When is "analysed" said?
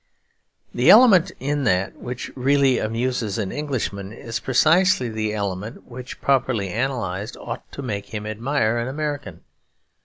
6.73-7.37